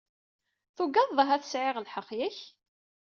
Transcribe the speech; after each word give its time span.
Tugadeḍ 0.75 1.17
ahat 1.23 1.43
sɛiɣ 1.47 1.77
lḥeqq, 1.79 2.09
yak? 2.19 2.37